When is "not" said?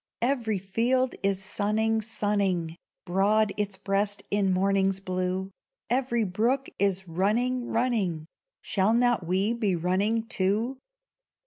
8.95-9.27